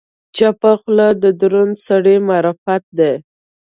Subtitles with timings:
[0.35, 3.13] چپه خوله، د دروند سړي معرفت دی.